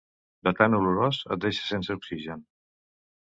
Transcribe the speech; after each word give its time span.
De 0.47 0.53
tan 0.61 0.75
olorós 0.77 1.19
et 1.35 1.43
deixa 1.43 1.67
sense 1.73 1.99
oxigen. 1.99 2.43